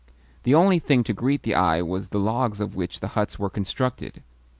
The 0.41 0.55
only 0.55 0.79
thing 0.79 1.03
to 1.03 1.13
greet 1.13 1.43
the 1.43 1.53
eye 1.53 1.83
was 1.83 2.09
the 2.09 2.19
logs 2.19 2.59
of 2.59 2.73
which 2.75 3.01
the 3.01 3.09
huts 3.09 3.37
were 3.37 3.51
constructed. 3.51 4.23